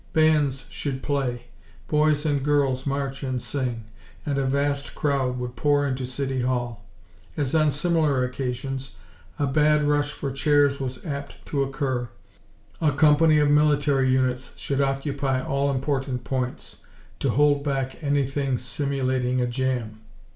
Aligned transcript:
Bands 0.13 0.65
should 0.71 1.03
play; 1.03 1.43
boys 1.87 2.25
and 2.25 2.43
girls 2.43 2.87
march 2.87 3.21
and 3.21 3.39
sing; 3.39 3.83
and 4.25 4.39
a 4.39 4.45
vast 4.45 4.95
crowd 4.95 5.37
would 5.37 5.55
pour 5.55 5.85
into 5.85 6.07
City 6.07 6.41
Hall. 6.41 6.83
As 7.37 7.53
on 7.53 7.69
similar 7.69 8.23
occasions, 8.23 8.95
a 9.37 9.45
bad 9.45 9.83
rush 9.83 10.11
for 10.11 10.31
chairs 10.31 10.79
was 10.79 11.05
apt 11.05 11.35
to 11.45 11.61
occur, 11.61 12.09
a 12.81 12.91
company 12.91 13.37
of 13.37 13.51
military 13.51 14.09
units 14.09 14.57
should 14.57 14.81
occupy 14.81 15.39
all 15.39 15.69
important 15.69 16.23
points, 16.23 16.77
to 17.19 17.29
hold 17.29 17.63
back 17.63 18.03
anything 18.03 18.57
simulating 18.57 19.39
a 19.39 19.45
jam. 19.45 19.99